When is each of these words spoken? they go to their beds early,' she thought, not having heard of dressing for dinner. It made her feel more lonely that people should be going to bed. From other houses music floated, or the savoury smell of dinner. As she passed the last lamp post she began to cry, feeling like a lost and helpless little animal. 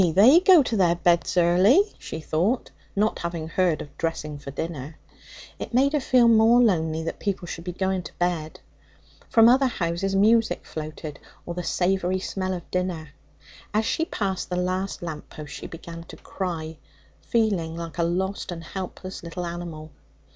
they 0.15 0.39
go 0.39 0.63
to 0.63 0.75
their 0.75 0.95
beds 0.95 1.37
early,' 1.37 1.93
she 1.99 2.19
thought, 2.19 2.71
not 2.95 3.19
having 3.19 3.47
heard 3.47 3.83
of 3.83 3.97
dressing 3.99 4.39
for 4.39 4.49
dinner. 4.49 4.97
It 5.59 5.75
made 5.75 5.93
her 5.93 5.99
feel 5.99 6.27
more 6.27 6.59
lonely 6.59 7.03
that 7.03 7.19
people 7.19 7.45
should 7.47 7.65
be 7.65 7.71
going 7.71 8.01
to 8.01 8.13
bed. 8.17 8.59
From 9.29 9.47
other 9.47 9.67
houses 9.67 10.15
music 10.15 10.65
floated, 10.65 11.19
or 11.45 11.53
the 11.53 11.61
savoury 11.63 12.17
smell 12.19 12.53
of 12.55 12.71
dinner. 12.71 13.09
As 13.75 13.85
she 13.85 14.05
passed 14.05 14.49
the 14.49 14.55
last 14.55 15.03
lamp 15.03 15.29
post 15.29 15.53
she 15.53 15.67
began 15.67 16.03
to 16.05 16.17
cry, 16.17 16.77
feeling 17.21 17.75
like 17.77 17.99
a 17.99 18.03
lost 18.03 18.51
and 18.51 18.63
helpless 18.63 19.21
little 19.21 19.45
animal. 19.45 19.91